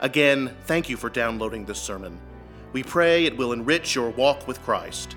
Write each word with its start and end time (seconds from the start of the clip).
Again, 0.00 0.54
thank 0.64 0.90
you 0.90 0.96
for 0.98 1.08
downloading 1.08 1.64
this 1.64 1.80
sermon. 1.80 2.20
We 2.72 2.82
pray 2.82 3.24
it 3.24 3.38
will 3.38 3.54
enrich 3.54 3.94
your 3.94 4.10
walk 4.10 4.46
with 4.46 4.62
Christ. 4.62 5.16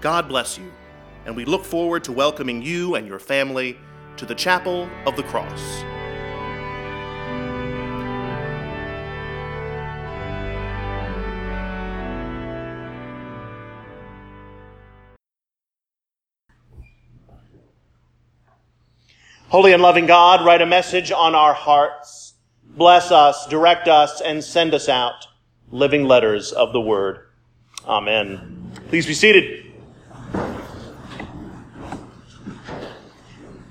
God 0.00 0.28
bless 0.28 0.56
you, 0.56 0.70
and 1.26 1.34
we 1.34 1.44
look 1.44 1.64
forward 1.64 2.04
to 2.04 2.12
welcoming 2.12 2.62
you 2.62 2.94
and 2.94 3.06
your 3.06 3.18
family 3.18 3.76
to 4.18 4.24
the 4.24 4.34
Chapel 4.34 4.88
of 5.06 5.16
the 5.16 5.24
Cross. 5.24 5.82
Holy 19.48 19.72
and 19.72 19.82
loving 19.82 20.06
God, 20.06 20.46
write 20.46 20.62
a 20.62 20.66
message 20.66 21.10
on 21.10 21.34
our 21.34 21.52
hearts. 21.52 22.31
Bless 22.74 23.10
us, 23.10 23.46
direct 23.48 23.86
us, 23.86 24.22
and 24.22 24.42
send 24.42 24.72
us 24.72 24.88
out 24.88 25.26
living 25.70 26.04
letters 26.04 26.52
of 26.52 26.72
the 26.72 26.80
Word. 26.80 27.26
Amen. 27.86 28.72
Please 28.88 29.06
be 29.06 29.12
seated. 29.12 29.66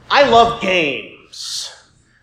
I 0.09 0.29
love 0.29 0.61
games. 0.61 1.73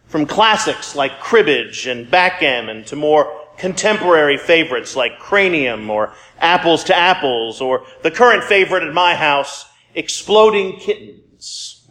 From 0.06 0.24
classics 0.24 0.94
like 0.94 1.18
cribbage 1.18 1.86
and 1.86 2.08
backgammon 2.08 2.84
to 2.84 2.96
more 2.96 3.46
contemporary 3.58 4.38
favorites 4.38 4.94
like 4.94 5.18
cranium 5.18 5.90
or 5.90 6.14
apples 6.38 6.84
to 6.84 6.96
apples 6.96 7.60
or 7.60 7.84
the 8.02 8.10
current 8.10 8.44
favorite 8.44 8.84
at 8.84 8.94
my 8.94 9.16
house, 9.16 9.66
exploding 9.96 10.78
kittens. 10.78 11.86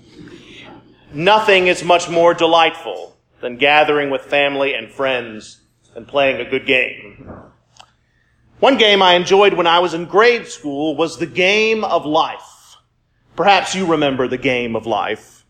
Nothing 1.14 1.68
is 1.68 1.84
much 1.84 2.10
more 2.10 2.34
delightful 2.34 3.17
than 3.42 3.58
gathering 3.58 4.10
with 4.10 4.22
family 4.22 4.74
and 4.74 4.92
friends 4.92 5.62
and 5.96 6.08
playing 6.08 6.40
a 6.40 6.50
good 6.50 6.66
game. 6.66 7.32
One 8.60 8.78
game 8.78 9.02
I 9.02 9.14
enjoyed 9.14 9.54
when 9.54 9.68
I 9.68 9.80
was 9.80 9.94
in 9.94 10.06
grade 10.06 10.48
school 10.48 10.96
was 10.96 11.18
the 11.18 11.28
game 11.28 11.84
of 11.84 12.06
life. 12.06 12.78
Perhaps 13.36 13.76
you 13.76 13.86
remember 13.86 14.28
the 14.28 14.38
game 14.38 14.76
of 14.76 14.88
life. 14.88 15.46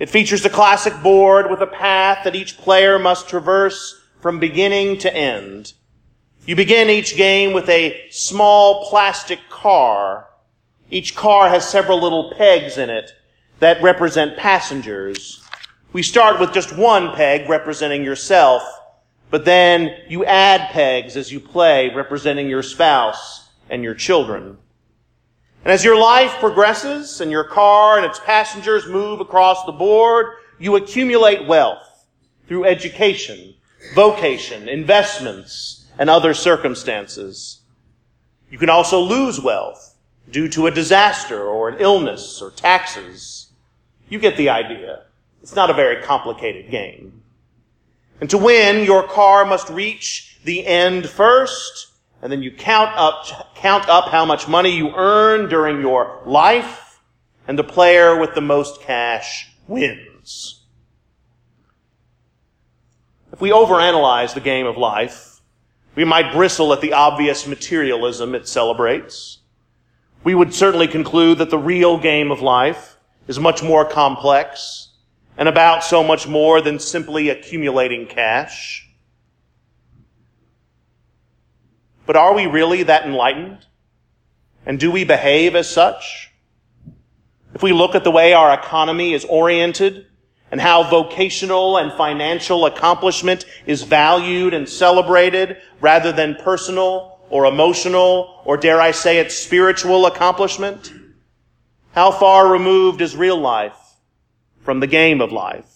It 0.00 0.10
features 0.10 0.44
a 0.44 0.50
classic 0.50 1.00
board 1.02 1.50
with 1.50 1.60
a 1.60 1.66
path 1.66 2.24
that 2.24 2.34
each 2.34 2.58
player 2.58 2.98
must 2.98 3.28
traverse 3.28 4.00
from 4.20 4.40
beginning 4.40 4.98
to 4.98 5.14
end. 5.14 5.74
You 6.46 6.56
begin 6.56 6.90
each 6.90 7.16
game 7.16 7.52
with 7.52 7.68
a 7.68 8.08
small 8.10 8.88
plastic 8.88 9.38
car. 9.48 10.26
Each 10.90 11.14
car 11.14 11.48
has 11.48 11.68
several 11.68 12.00
little 12.00 12.34
pegs 12.36 12.78
in 12.78 12.90
it 12.90 13.12
that 13.60 13.80
represent 13.80 14.36
passengers. 14.36 15.41
We 15.92 16.02
start 16.02 16.40
with 16.40 16.54
just 16.54 16.74
one 16.74 17.14
peg 17.14 17.50
representing 17.50 18.02
yourself, 18.02 18.62
but 19.30 19.44
then 19.44 19.94
you 20.08 20.24
add 20.24 20.70
pegs 20.70 21.18
as 21.18 21.30
you 21.30 21.38
play 21.38 21.92
representing 21.94 22.48
your 22.48 22.62
spouse 22.62 23.50
and 23.68 23.84
your 23.84 23.94
children. 23.94 24.56
And 25.64 25.70
as 25.70 25.84
your 25.84 25.98
life 25.98 26.32
progresses 26.40 27.20
and 27.20 27.30
your 27.30 27.44
car 27.44 27.98
and 27.98 28.06
its 28.06 28.18
passengers 28.18 28.86
move 28.86 29.20
across 29.20 29.66
the 29.66 29.72
board, 29.72 30.36
you 30.58 30.76
accumulate 30.76 31.46
wealth 31.46 32.06
through 32.48 32.64
education, 32.64 33.54
vocation, 33.94 34.70
investments, 34.70 35.84
and 35.98 36.08
other 36.08 36.32
circumstances. 36.32 37.60
You 38.50 38.56
can 38.56 38.70
also 38.70 38.98
lose 38.98 39.38
wealth 39.40 39.94
due 40.30 40.48
to 40.48 40.68
a 40.68 40.70
disaster 40.70 41.42
or 41.42 41.68
an 41.68 41.80
illness 41.80 42.40
or 42.40 42.50
taxes. 42.50 43.48
You 44.08 44.18
get 44.18 44.38
the 44.38 44.48
idea. 44.48 45.02
It's 45.42 45.56
not 45.56 45.70
a 45.70 45.74
very 45.74 46.02
complicated 46.02 46.70
game. 46.70 47.22
And 48.20 48.30
to 48.30 48.38
win, 48.38 48.84
your 48.84 49.02
car 49.02 49.44
must 49.44 49.68
reach 49.68 50.38
the 50.44 50.64
end 50.64 51.08
first, 51.08 51.88
and 52.22 52.30
then 52.30 52.42
you 52.42 52.52
count 52.52 52.96
up, 52.96 53.56
count 53.56 53.88
up 53.88 54.08
how 54.08 54.24
much 54.24 54.46
money 54.46 54.76
you 54.76 54.94
earn 54.94 55.48
during 55.48 55.80
your 55.80 56.22
life, 56.24 57.00
and 57.48 57.58
the 57.58 57.64
player 57.64 58.16
with 58.16 58.34
the 58.34 58.40
most 58.40 58.80
cash 58.80 59.50
wins. 59.66 60.60
If 63.32 63.40
we 63.40 63.50
overanalyze 63.50 64.34
the 64.34 64.40
game 64.40 64.66
of 64.66 64.76
life, 64.76 65.40
we 65.96 66.04
might 66.04 66.32
bristle 66.32 66.72
at 66.72 66.80
the 66.80 66.92
obvious 66.92 67.48
materialism 67.48 68.36
it 68.36 68.46
celebrates. 68.46 69.38
We 70.22 70.36
would 70.36 70.54
certainly 70.54 70.86
conclude 70.86 71.38
that 71.38 71.50
the 71.50 71.58
real 71.58 71.98
game 71.98 72.30
of 72.30 72.40
life 72.40 72.96
is 73.26 73.40
much 73.40 73.64
more 73.64 73.84
complex 73.84 74.90
and 75.36 75.48
about 75.48 75.84
so 75.84 76.04
much 76.04 76.26
more 76.26 76.60
than 76.60 76.78
simply 76.78 77.28
accumulating 77.28 78.06
cash. 78.06 78.88
But 82.06 82.16
are 82.16 82.34
we 82.34 82.46
really 82.46 82.82
that 82.84 83.06
enlightened? 83.06 83.66
And 84.66 84.78
do 84.78 84.90
we 84.90 85.04
behave 85.04 85.54
as 85.56 85.68
such? 85.68 86.30
If 87.54 87.62
we 87.62 87.72
look 87.72 87.94
at 87.94 88.04
the 88.04 88.10
way 88.10 88.32
our 88.32 88.52
economy 88.54 89.14
is 89.14 89.24
oriented 89.24 90.06
and 90.50 90.60
how 90.60 90.82
vocational 90.82 91.78
and 91.78 91.92
financial 91.92 92.66
accomplishment 92.66 93.44
is 93.66 93.82
valued 93.82 94.54
and 94.54 94.68
celebrated 94.68 95.56
rather 95.80 96.12
than 96.12 96.36
personal 96.36 97.20
or 97.30 97.46
emotional 97.46 98.42
or 98.44 98.56
dare 98.56 98.80
I 98.80 98.90
say 98.90 99.18
it 99.18 99.32
spiritual 99.32 100.06
accomplishment, 100.06 100.92
how 101.92 102.10
far 102.10 102.50
removed 102.50 103.00
is 103.00 103.16
real 103.16 103.38
life 103.38 103.81
from 104.62 104.80
the 104.80 104.86
game 104.86 105.20
of 105.20 105.32
life? 105.32 105.66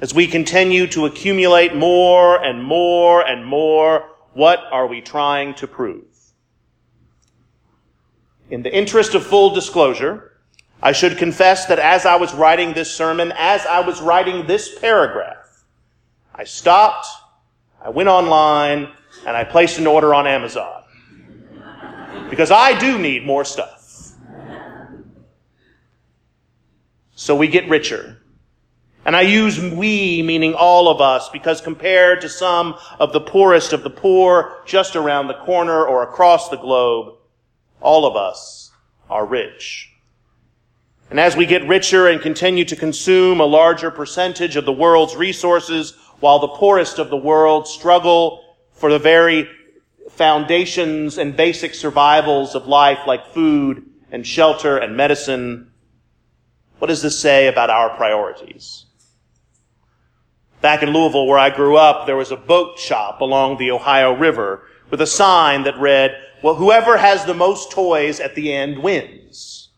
As 0.00 0.14
we 0.14 0.26
continue 0.26 0.86
to 0.88 1.06
accumulate 1.06 1.74
more 1.74 2.42
and 2.42 2.62
more 2.64 3.26
and 3.26 3.44
more, 3.44 4.08
what 4.32 4.60
are 4.70 4.86
we 4.86 5.00
trying 5.00 5.54
to 5.54 5.66
prove? 5.66 6.04
In 8.50 8.62
the 8.62 8.74
interest 8.74 9.14
of 9.14 9.26
full 9.26 9.54
disclosure, 9.54 10.38
I 10.82 10.92
should 10.92 11.18
confess 11.18 11.66
that 11.66 11.78
as 11.78 12.06
I 12.06 12.16
was 12.16 12.32
writing 12.34 12.72
this 12.72 12.92
sermon, 12.92 13.32
as 13.36 13.66
I 13.66 13.80
was 13.80 14.00
writing 14.00 14.46
this 14.46 14.78
paragraph, 14.78 15.64
I 16.34 16.44
stopped, 16.44 17.06
I 17.82 17.90
went 17.90 18.08
online, 18.08 18.88
and 19.26 19.36
I 19.36 19.44
placed 19.44 19.78
an 19.78 19.86
order 19.86 20.14
on 20.14 20.26
Amazon. 20.26 20.82
Because 22.30 22.50
I 22.50 22.78
do 22.78 22.98
need 22.98 23.26
more 23.26 23.44
stuff. 23.44 23.79
So 27.20 27.36
we 27.36 27.48
get 27.48 27.68
richer. 27.68 28.16
And 29.04 29.14
I 29.14 29.20
use 29.20 29.60
we, 29.60 30.22
meaning 30.22 30.54
all 30.54 30.88
of 30.88 31.02
us, 31.02 31.28
because 31.28 31.60
compared 31.60 32.22
to 32.22 32.30
some 32.30 32.76
of 32.98 33.12
the 33.12 33.20
poorest 33.20 33.74
of 33.74 33.82
the 33.82 33.90
poor 33.90 34.62
just 34.64 34.96
around 34.96 35.26
the 35.26 35.34
corner 35.34 35.84
or 35.84 36.02
across 36.02 36.48
the 36.48 36.56
globe, 36.56 37.18
all 37.82 38.06
of 38.06 38.16
us 38.16 38.70
are 39.10 39.26
rich. 39.26 39.92
And 41.10 41.20
as 41.20 41.36
we 41.36 41.44
get 41.44 41.68
richer 41.68 42.08
and 42.08 42.22
continue 42.22 42.64
to 42.64 42.74
consume 42.74 43.38
a 43.40 43.44
larger 43.44 43.90
percentage 43.90 44.56
of 44.56 44.64
the 44.64 44.72
world's 44.72 45.14
resources, 45.14 45.92
while 46.20 46.38
the 46.38 46.48
poorest 46.48 46.98
of 46.98 47.10
the 47.10 47.18
world 47.18 47.68
struggle 47.68 48.56
for 48.72 48.90
the 48.90 48.98
very 48.98 49.46
foundations 50.08 51.18
and 51.18 51.36
basic 51.36 51.74
survivals 51.74 52.54
of 52.54 52.66
life 52.66 53.00
like 53.06 53.26
food 53.26 53.84
and 54.10 54.26
shelter 54.26 54.78
and 54.78 54.96
medicine, 54.96 55.69
what 56.80 56.88
does 56.88 57.02
this 57.02 57.18
say 57.18 57.46
about 57.46 57.68
our 57.68 57.90
priorities? 57.90 58.86
Back 60.62 60.82
in 60.82 60.94
Louisville, 60.94 61.26
where 61.26 61.38
I 61.38 61.54
grew 61.54 61.76
up, 61.76 62.06
there 62.06 62.16
was 62.16 62.30
a 62.30 62.36
boat 62.36 62.78
shop 62.78 63.20
along 63.20 63.58
the 63.58 63.70
Ohio 63.70 64.14
River 64.14 64.62
with 64.90 65.02
a 65.02 65.06
sign 65.06 65.64
that 65.64 65.78
read, 65.78 66.16
well, 66.42 66.54
whoever 66.54 66.96
has 66.96 67.26
the 67.26 67.34
most 67.34 67.70
toys 67.70 68.18
at 68.18 68.34
the 68.34 68.52
end 68.52 68.82
wins. 68.82 69.68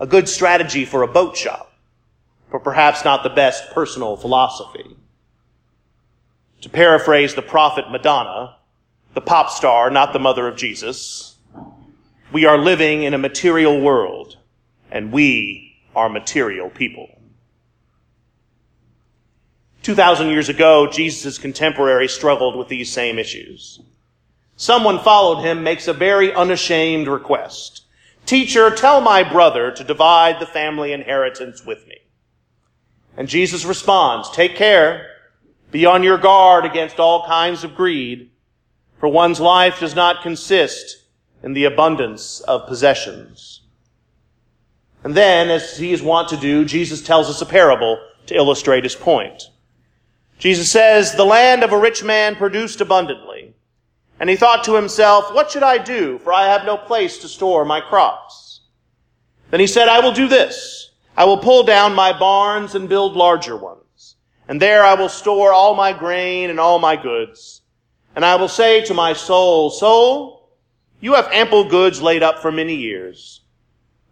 A 0.00 0.06
good 0.06 0.28
strategy 0.28 0.84
for 0.84 1.02
a 1.02 1.08
boat 1.08 1.36
shop, 1.36 1.72
but 2.50 2.64
perhaps 2.64 3.04
not 3.04 3.22
the 3.22 3.30
best 3.30 3.70
personal 3.70 4.16
philosophy. 4.16 4.96
To 6.62 6.68
paraphrase 6.68 7.36
the 7.36 7.42
prophet 7.42 7.88
Madonna, 7.88 8.56
the 9.14 9.20
pop 9.20 9.48
star, 9.48 9.90
not 9.90 10.12
the 10.12 10.18
mother 10.18 10.48
of 10.48 10.56
Jesus, 10.56 11.36
we 12.32 12.46
are 12.46 12.58
living 12.58 13.04
in 13.04 13.14
a 13.14 13.18
material 13.18 13.80
world, 13.80 14.38
and 14.90 15.12
we 15.12 15.63
are 15.94 16.08
material 16.08 16.70
people. 16.70 17.08
2,000 19.82 20.28
years 20.30 20.48
ago, 20.48 20.88
Jesus' 20.90 21.36
contemporaries 21.36 22.12
struggled 22.12 22.56
with 22.56 22.68
these 22.68 22.90
same 22.90 23.18
issues. 23.18 23.80
Someone 24.56 24.98
followed 24.98 25.42
him 25.42 25.62
makes 25.62 25.88
a 25.88 25.92
very 25.92 26.32
unashamed 26.32 27.06
request. 27.06 27.82
Teacher, 28.24 28.70
tell 28.70 29.02
my 29.02 29.22
brother 29.22 29.70
to 29.72 29.84
divide 29.84 30.40
the 30.40 30.46
family 30.46 30.92
inheritance 30.92 31.66
with 31.66 31.86
me. 31.86 31.98
And 33.16 33.28
Jesus 33.28 33.64
responds, 33.64 34.30
take 34.30 34.56
care. 34.56 35.06
Be 35.70 35.84
on 35.84 36.02
your 36.02 36.18
guard 36.18 36.64
against 36.64 36.98
all 36.98 37.26
kinds 37.26 37.64
of 37.64 37.74
greed, 37.74 38.30
for 38.98 39.08
one's 39.08 39.40
life 39.40 39.80
does 39.80 39.94
not 39.94 40.22
consist 40.22 41.04
in 41.42 41.52
the 41.52 41.64
abundance 41.64 42.40
of 42.40 42.66
possessions. 42.66 43.63
And 45.04 45.14
then, 45.14 45.50
as 45.50 45.76
he 45.76 45.92
is 45.92 46.02
wont 46.02 46.30
to 46.30 46.36
do, 46.36 46.64
Jesus 46.64 47.02
tells 47.02 47.28
us 47.28 47.42
a 47.42 47.46
parable 47.46 48.00
to 48.26 48.34
illustrate 48.34 48.84
his 48.84 48.94
point. 48.94 49.50
Jesus 50.38 50.70
says, 50.70 51.14
the 51.14 51.24
land 51.24 51.62
of 51.62 51.72
a 51.72 51.78
rich 51.78 52.02
man 52.02 52.34
produced 52.34 52.80
abundantly. 52.80 53.54
And 54.18 54.30
he 54.30 54.36
thought 54.36 54.64
to 54.64 54.74
himself, 54.74 55.32
what 55.34 55.50
should 55.50 55.62
I 55.62 55.78
do? 55.78 56.18
For 56.18 56.32
I 56.32 56.46
have 56.48 56.64
no 56.64 56.76
place 56.78 57.18
to 57.18 57.28
store 57.28 57.64
my 57.64 57.80
crops. 57.80 58.62
Then 59.50 59.60
he 59.60 59.66
said, 59.66 59.88
I 59.88 60.00
will 60.00 60.12
do 60.12 60.26
this. 60.26 60.90
I 61.16 61.24
will 61.24 61.38
pull 61.38 61.64
down 61.64 61.94
my 61.94 62.18
barns 62.18 62.74
and 62.74 62.88
build 62.88 63.14
larger 63.14 63.56
ones. 63.56 64.16
And 64.48 64.60
there 64.60 64.84
I 64.84 64.94
will 64.94 65.08
store 65.08 65.52
all 65.52 65.74
my 65.74 65.92
grain 65.92 66.50
and 66.50 66.58
all 66.58 66.78
my 66.78 66.96
goods. 66.96 67.60
And 68.16 68.24
I 68.24 68.36
will 68.36 68.48
say 68.48 68.84
to 68.86 68.94
my 68.94 69.12
soul, 69.12 69.70
soul, 69.70 70.48
you 71.00 71.14
have 71.14 71.28
ample 71.30 71.68
goods 71.68 72.00
laid 72.00 72.22
up 72.22 72.40
for 72.40 72.50
many 72.50 72.74
years. 72.74 73.42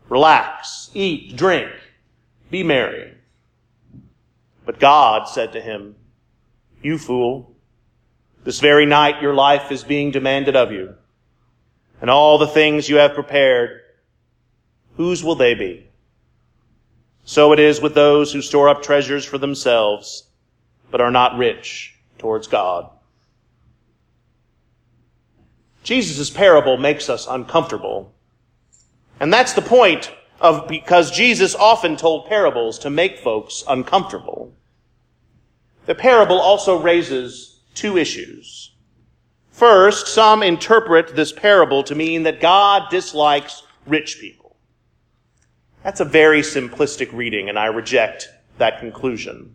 Relax, 0.09 0.91
eat, 0.95 1.37
drink, 1.37 1.71
be 2.51 2.63
merry. 2.63 3.15
But 4.65 4.81
God 4.81 5.29
said 5.29 5.53
to 5.53 5.61
him, 5.61 5.97
you 6.83 6.99
fool, 6.99 7.55
this 8.45 8.61
very 8.61 8.87
night 8.87 9.23
your 9.23 9.35
life 9.35 9.71
is 9.71 9.85
being 9.85 10.11
demanded 10.11 10.57
of 10.57 10.73
you. 10.73 10.95
And 12.01 12.11
all 12.11 12.39
the 12.39 12.47
things 12.49 12.89
you 12.89 12.97
have 12.97 13.15
prepared, 13.15 13.81
whose 14.97 15.23
will 15.23 15.37
they 15.37 15.55
be? 15.55 15.87
So 17.25 17.53
it 17.53 17.61
is 17.61 17.81
with 17.81 17.95
those 17.95 18.33
who 18.33 18.43
store 18.43 18.69
up 18.69 18.83
treasures 18.83 19.25
for 19.25 19.39
themselves, 19.39 20.25
but 20.91 21.01
are 21.01 21.13
not 21.13 21.39
rich 21.39 21.95
towards 22.19 22.49
God. 22.49 22.91
Jesus' 25.85 26.31
parable 26.31 26.77
makes 26.77 27.09
us 27.09 27.27
uncomfortable. 27.29 28.13
And 29.23 29.33
that's 29.33 29.53
the 29.53 29.63
point 29.63 30.11
of 30.41 30.67
because 30.67 31.13
Jesus 31.13 31.55
often 31.55 31.97
told 31.97 32.27
parables 32.29 32.77
to 32.81 32.91
make 32.91 33.19
folks 33.19 33.63
uncomfortable. 33.69 34.53
The 35.87 35.95
parable 35.95 36.41
also 36.41 36.83
raises 36.83 37.61
two 37.73 37.97
issues. 37.97 38.75
First, 39.53 40.09
some 40.09 40.43
interpret 40.43 41.15
this 41.15 41.31
parable 41.31 41.85
to 41.85 41.95
mean 41.95 42.25
that 42.25 42.41
God 42.41 42.91
dislikes 42.91 43.63
rich 43.87 44.19
people. 44.21 44.57
That's 45.85 46.01
a 46.01 46.05
very 46.05 46.41
simplistic 46.41 47.13
reading, 47.13 47.49
and 47.49 47.57
I 47.57 47.67
reject 47.67 48.29
that 48.59 48.81
conclusion. 48.81 49.55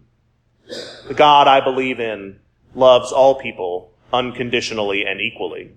The 1.10 1.14
God 1.14 1.50
I 1.50 1.60
believe 1.60 2.00
in 2.00 2.40
loves 2.74 3.12
all 3.12 3.36
people 3.36 3.92
unconditionally 4.14 5.04
and 5.06 5.20
equally. 5.20 5.74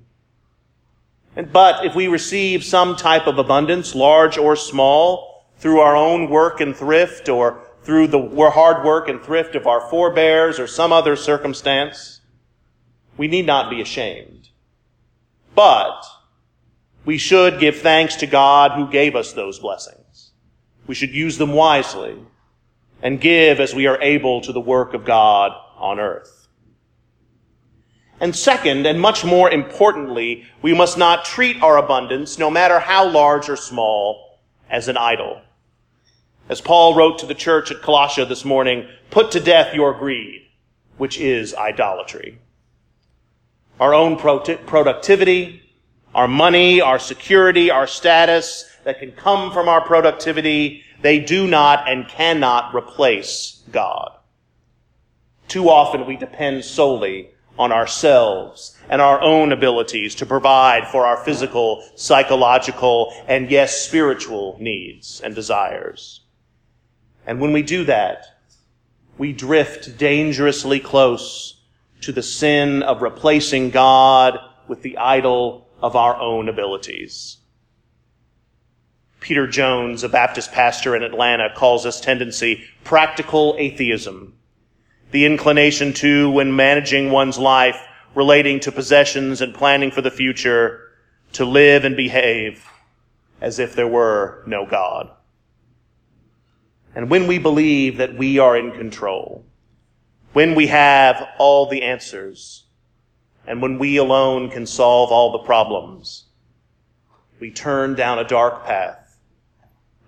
But 1.34 1.84
if 1.84 1.94
we 1.94 2.08
receive 2.08 2.64
some 2.64 2.96
type 2.96 3.26
of 3.26 3.38
abundance, 3.38 3.94
large 3.94 4.36
or 4.36 4.56
small, 4.56 5.46
through 5.58 5.80
our 5.80 5.94
own 5.94 6.28
work 6.28 6.60
and 6.60 6.74
thrift 6.74 7.28
or 7.28 7.62
through 7.82 8.08
the 8.08 8.50
hard 8.52 8.84
work 8.84 9.08
and 9.08 9.22
thrift 9.22 9.54
of 9.54 9.66
our 9.66 9.88
forebears 9.88 10.58
or 10.58 10.66
some 10.66 10.92
other 10.92 11.16
circumstance, 11.16 12.20
we 13.16 13.28
need 13.28 13.46
not 13.46 13.70
be 13.70 13.80
ashamed. 13.80 14.48
But 15.54 16.04
we 17.04 17.18
should 17.18 17.60
give 17.60 17.78
thanks 17.78 18.16
to 18.16 18.26
God 18.26 18.72
who 18.72 18.90
gave 18.90 19.14
us 19.14 19.32
those 19.32 19.58
blessings. 19.58 20.32
We 20.86 20.94
should 20.94 21.10
use 21.10 21.38
them 21.38 21.52
wisely 21.52 22.16
and 23.02 23.20
give 23.20 23.60
as 23.60 23.74
we 23.74 23.86
are 23.86 24.00
able 24.02 24.40
to 24.42 24.52
the 24.52 24.60
work 24.60 24.94
of 24.94 25.04
God 25.04 25.52
on 25.76 26.00
earth. 26.00 26.39
And 28.20 28.37
second, 28.37 28.87
and 28.87 29.00
much 29.00 29.25
more 29.25 29.50
importantly, 29.50 30.44
we 30.61 30.75
must 30.75 30.99
not 30.99 31.25
treat 31.25 31.62
our 31.62 31.78
abundance, 31.78 32.38
no 32.38 32.50
matter 32.50 32.78
how 32.78 33.08
large 33.08 33.49
or 33.49 33.56
small, 33.56 34.38
as 34.69 34.88
an 34.88 34.99
idol. 34.99 35.40
As 36.50 36.61
Paul 36.61 36.94
wrote 36.94 37.19
to 37.20 37.26
the 37.26 37.34
church 37.34 37.70
at 37.70 37.81
Colossae 37.81 38.25
this 38.25 38.44
morning, 38.44 38.87
put 39.11 39.31
to 39.31 39.40
death 39.40 39.75
your 39.75 39.94
greed, 39.94 40.46
which 40.99 41.19
is 41.19 41.55
idolatry. 41.55 42.38
Our 43.78 43.94
own 43.94 44.19
productivity, 44.19 45.62
our 46.14 46.28
money, 46.28 46.82
our 46.82 46.99
security, 46.99 47.70
our 47.70 47.87
status 47.87 48.66
that 48.84 48.99
can 48.99 49.12
come 49.12 49.50
from 49.50 49.69
our 49.69 49.81
productivity, 49.81 50.82
they 51.00 51.20
do 51.20 51.46
not 51.46 51.88
and 51.88 52.06
cannot 52.06 52.75
replace 52.75 53.62
God. 53.73 54.11
Too 55.49 55.70
often 55.70 56.05
we 56.05 56.16
depend 56.16 56.64
solely 56.64 57.31
on 57.58 57.73
ourselves 57.73 58.76
and 58.88 59.00
our 59.00 59.20
own 59.20 59.52
abilities 59.52 60.14
to 60.17 60.26
provide 60.26 60.87
for 60.88 61.06
our 61.06 61.19
physical, 61.19 61.85
psychological, 61.94 63.12
and 63.29 63.50
yes, 63.50 63.81
spiritual 63.81 64.56
needs 64.61 65.20
and 65.20 65.35
desires. 65.35 66.23
And 67.26 67.41
when 67.41 67.52
we 67.52 67.62
do 67.62 67.85
that, 67.85 68.25
we 69.19 69.32
drift 69.32 69.99
dangerously 69.99 70.81
close 70.81 71.61
to 72.00 72.12
the 72.12 72.23
sin 72.23 72.82
of 72.82 73.02
replacing 73.02 73.70
God 73.70 74.38
with 74.67 74.82
the 74.82 74.97
idol 74.97 75.69
of 75.82 75.97
our 75.97 76.19
own 76.19 76.49
abilities. 76.49 77.37
Peter 79.20 79.47
Jones, 79.47 80.02
a 80.02 80.08
Baptist 80.08 80.50
pastor 80.50 80.97
in 80.97 81.02
Atlanta, 81.02 81.50
calls 81.55 81.85
this 81.85 82.00
tendency 82.00 82.64
practical 82.85 83.55
atheism. 83.58 84.35
The 85.10 85.24
inclination 85.24 85.92
to, 85.94 86.30
when 86.30 86.54
managing 86.54 87.10
one's 87.10 87.38
life, 87.38 87.80
relating 88.14 88.61
to 88.61 88.73
possessions 88.73 89.40
and 89.40 89.54
planning 89.54 89.90
for 89.90 90.02
the 90.02 90.11
future, 90.11 90.88
to 91.32 91.44
live 91.44 91.85
and 91.85 91.96
behave 91.96 92.64
as 93.40 93.58
if 93.58 93.75
there 93.75 93.88
were 93.88 94.42
no 94.46 94.66
God. 94.66 95.11
And 96.94 97.08
when 97.08 97.26
we 97.26 97.38
believe 97.38 97.99
that 97.99 98.16
we 98.16 98.38
are 98.38 98.56
in 98.56 98.73
control, 98.73 99.44
when 100.32 100.54
we 100.54 100.66
have 100.68 101.28
all 101.38 101.66
the 101.66 101.82
answers, 101.82 102.64
and 103.46 103.62
when 103.62 103.78
we 103.78 103.96
alone 103.96 104.50
can 104.50 104.66
solve 104.66 105.11
all 105.11 105.32
the 105.32 105.38
problems, 105.38 106.26
we 107.40 107.50
turn 107.50 107.94
down 107.94 108.18
a 108.18 108.25
dark 108.25 108.64
path 108.64 109.18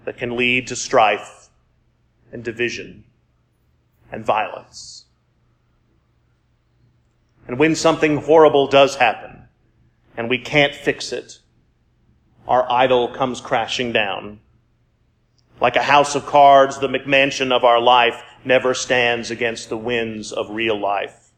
that 0.05 0.19
can 0.19 0.37
lead 0.37 0.67
to 0.67 0.77
strife 0.77 1.49
and 2.33 2.45
division 2.45 3.05
and 4.13 4.25
violence. 4.25 5.07
And 7.49 7.59
when 7.59 7.75
something 7.75 8.19
horrible 8.19 8.69
does 8.69 8.95
happen 8.95 9.49
and 10.17 10.31
we 10.31 10.39
can't 10.39 10.75
fix 10.75 11.11
it, 11.13 11.41
our 12.47 12.71
idol 12.71 13.09
comes 13.09 13.41
crashing 13.41 13.91
down 13.93 14.39
like 15.63 15.77
a 15.77 15.83
house 15.83 16.17
of 16.17 16.27
cards, 16.27 16.81
the 16.81 16.89
McMansion 16.89 17.53
of 17.53 17.63
our 17.63 17.81
life 17.81 18.21
never 18.45 18.75
stands 18.75 19.31
against 19.31 19.69
the 19.69 19.77
winds 19.77 20.33
of 20.33 20.51
real 20.51 20.77
life. 20.77 21.31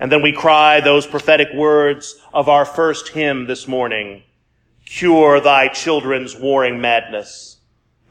And 0.00 0.10
then 0.10 0.22
we 0.22 0.32
cry 0.32 0.80
those 0.80 1.06
prophetic 1.06 1.46
words 1.54 2.16
of 2.34 2.48
our 2.48 2.64
first 2.64 3.10
hymn 3.10 3.46
this 3.46 3.68
morning. 3.68 4.24
Cure 4.86 5.40
thy 5.40 5.68
children's 5.68 6.34
warring 6.34 6.80
madness. 6.80 7.58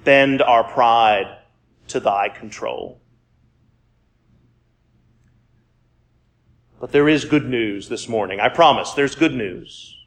Bend 0.06 0.42
our 0.42 0.64
pride 0.64 1.40
to 1.90 2.00
thy 2.00 2.30
control. 2.30 3.02
But 6.86 6.92
there 6.92 7.10
is 7.10 7.26
good 7.26 7.50
news 7.50 7.90
this 7.90 8.08
morning. 8.08 8.40
I 8.40 8.50
promise 8.50 8.92
there's 8.92 9.16
good 9.16 9.34
news. 9.34 9.98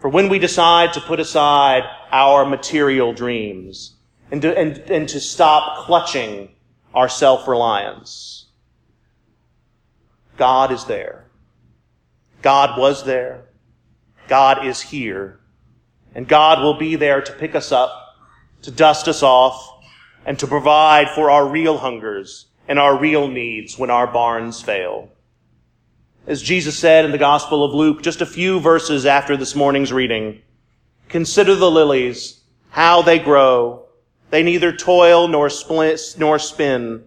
For 0.00 0.08
when 0.08 0.28
we 0.28 0.40
decide 0.40 0.92
to 0.94 1.00
put 1.00 1.20
aside 1.20 1.84
our 2.10 2.44
material 2.44 3.12
dreams 3.12 3.94
and 4.32 4.42
to, 4.42 4.58
and, 4.58 4.78
and 4.90 5.08
to 5.08 5.20
stop 5.20 5.86
clutching 5.86 6.56
our 6.92 7.08
self-reliance, 7.08 8.46
God 10.36 10.72
is 10.72 10.86
there. 10.86 11.26
God 12.42 12.76
was 12.76 13.04
there. 13.04 13.44
God 14.26 14.66
is 14.66 14.80
here. 14.80 15.38
And 16.16 16.26
God 16.26 16.60
will 16.60 16.76
be 16.76 16.96
there 16.96 17.20
to 17.20 17.32
pick 17.34 17.54
us 17.54 17.70
up, 17.70 18.16
to 18.62 18.72
dust 18.72 19.06
us 19.06 19.22
off, 19.22 19.64
and 20.26 20.36
to 20.40 20.48
provide 20.48 21.08
for 21.10 21.30
our 21.30 21.46
real 21.46 21.78
hungers 21.78 22.46
and 22.66 22.80
our 22.80 22.98
real 22.98 23.28
needs 23.28 23.78
when 23.78 23.90
our 23.90 24.08
barns 24.08 24.60
fail. 24.60 25.08
As 26.24 26.40
Jesus 26.40 26.78
said 26.78 27.04
in 27.04 27.10
the 27.10 27.18
Gospel 27.18 27.64
of 27.64 27.74
Luke, 27.74 28.00
just 28.00 28.20
a 28.20 28.26
few 28.26 28.60
verses 28.60 29.06
after 29.06 29.36
this 29.36 29.56
morning's 29.56 29.92
reading, 29.92 30.40
consider 31.08 31.56
the 31.56 31.70
lilies, 31.70 32.40
how 32.70 33.02
they 33.02 33.18
grow. 33.18 33.86
They 34.30 34.44
neither 34.44 34.70
toil 34.70 35.26
nor 35.26 35.50
split, 35.50 36.00
nor 36.18 36.38
spin. 36.38 37.02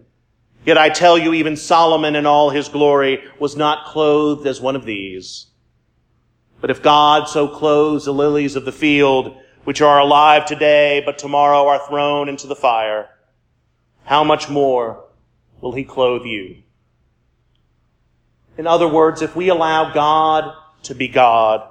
Yet 0.66 0.76
I 0.76 0.90
tell 0.90 1.16
you, 1.16 1.32
even 1.32 1.56
Solomon 1.56 2.14
in 2.14 2.26
all 2.26 2.50
his 2.50 2.68
glory 2.68 3.24
was 3.38 3.56
not 3.56 3.86
clothed 3.86 4.46
as 4.46 4.60
one 4.60 4.76
of 4.76 4.84
these. 4.84 5.46
But 6.60 6.70
if 6.70 6.82
God 6.82 7.26
so 7.26 7.48
clothes 7.48 8.04
the 8.04 8.12
lilies 8.12 8.54
of 8.54 8.66
the 8.66 8.72
field, 8.72 9.34
which 9.64 9.80
are 9.80 9.98
alive 9.98 10.44
today, 10.44 11.02
but 11.06 11.16
tomorrow 11.16 11.66
are 11.68 11.86
thrown 11.88 12.28
into 12.28 12.46
the 12.46 12.54
fire, 12.54 13.08
how 14.04 14.24
much 14.24 14.50
more 14.50 15.06
will 15.62 15.72
he 15.72 15.84
clothe 15.84 16.26
you? 16.26 16.64
In 18.58 18.66
other 18.66 18.88
words, 18.88 19.22
if 19.22 19.36
we 19.36 19.48
allow 19.48 19.92
God 19.92 20.54
to 20.84 20.94
be 20.94 21.08
God 21.08 21.68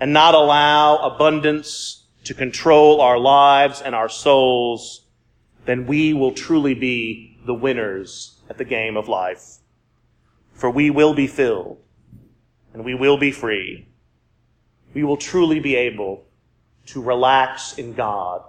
and 0.00 0.12
not 0.12 0.34
allow 0.34 0.96
abundance 0.96 2.04
to 2.24 2.34
control 2.34 3.00
our 3.00 3.18
lives 3.18 3.82
and 3.82 3.94
our 3.94 4.08
souls, 4.08 5.06
then 5.66 5.86
we 5.86 6.14
will 6.14 6.32
truly 6.32 6.74
be 6.74 7.38
the 7.44 7.54
winners 7.54 8.40
at 8.48 8.58
the 8.58 8.64
game 8.64 8.96
of 8.96 9.08
life. 9.08 9.58
For 10.52 10.70
we 10.70 10.90
will 10.90 11.14
be 11.14 11.26
filled 11.26 11.78
and 12.72 12.84
we 12.84 12.94
will 12.94 13.18
be 13.18 13.30
free. 13.30 13.86
We 14.94 15.04
will 15.04 15.16
truly 15.16 15.60
be 15.60 15.74
able 15.74 16.24
to 16.86 17.02
relax 17.02 17.78
in 17.78 17.94
God, 17.94 18.42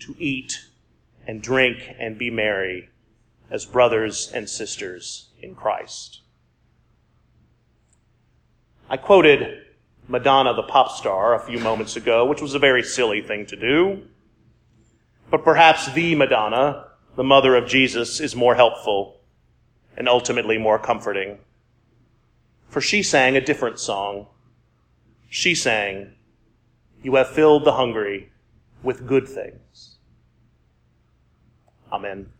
to 0.00 0.14
eat 0.18 0.66
and 1.26 1.42
drink 1.42 1.94
and 1.98 2.18
be 2.18 2.30
merry 2.30 2.90
as 3.50 3.64
brothers 3.64 4.30
and 4.32 4.48
sisters 4.48 5.28
in 5.40 5.54
Christ. 5.54 6.20
I 8.88 8.96
quoted 8.96 9.64
Madonna 10.08 10.54
the 10.54 10.62
pop 10.62 10.90
star 10.90 11.34
a 11.34 11.40
few 11.40 11.58
moments 11.58 11.96
ago, 11.96 12.24
which 12.26 12.40
was 12.40 12.54
a 12.54 12.58
very 12.58 12.82
silly 12.82 13.20
thing 13.20 13.46
to 13.46 13.56
do. 13.56 14.02
But 15.30 15.44
perhaps 15.44 15.92
the 15.92 16.14
Madonna 16.14 16.88
the 17.18 17.24
mother 17.24 17.56
of 17.56 17.66
Jesus, 17.66 18.20
is 18.20 18.36
more 18.36 18.54
helpful 18.54 19.18
and 19.96 20.08
ultimately 20.08 20.56
more 20.56 20.78
comforting. 20.78 21.36
For 22.68 22.80
she 22.80 23.02
sang 23.02 23.36
a 23.36 23.40
different 23.40 23.80
song. 23.80 24.28
She 25.28 25.56
sang, 25.56 26.12
You 27.02 27.16
have 27.16 27.28
filled 27.28 27.64
the 27.64 27.72
hungry 27.72 28.30
with 28.84 29.04
good 29.04 29.26
things. 29.26 29.96
Amen. 31.90 32.30